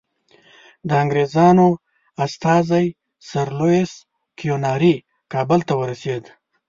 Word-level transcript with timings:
د 0.87 0.89
انګریزانو 1.03 1.67
استازی 2.25 2.85
سر 3.29 3.47
لویس 3.59 3.91
کیوناري 4.39 4.95
کابل 5.33 5.59
ته 5.67 5.73
ورسېد. 5.79 6.23